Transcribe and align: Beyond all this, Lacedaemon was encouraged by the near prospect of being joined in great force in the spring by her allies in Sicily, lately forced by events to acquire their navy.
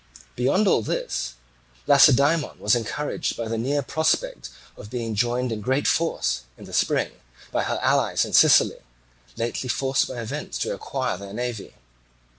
Beyond 0.35 0.67
all 0.67 0.81
this, 0.81 1.35
Lacedaemon 1.85 2.57
was 2.57 2.73
encouraged 2.73 3.37
by 3.37 3.47
the 3.47 3.55
near 3.55 3.83
prospect 3.83 4.49
of 4.75 4.89
being 4.89 5.13
joined 5.13 5.51
in 5.51 5.61
great 5.61 5.85
force 5.85 6.41
in 6.57 6.65
the 6.65 6.73
spring 6.73 7.11
by 7.51 7.61
her 7.65 7.79
allies 7.83 8.25
in 8.25 8.33
Sicily, 8.33 8.79
lately 9.37 9.69
forced 9.69 10.07
by 10.07 10.15
events 10.19 10.57
to 10.57 10.73
acquire 10.73 11.17
their 11.19 11.33
navy. 11.33 11.75